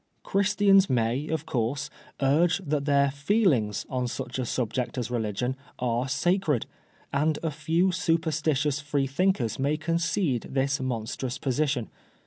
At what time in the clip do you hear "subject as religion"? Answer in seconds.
4.47-5.55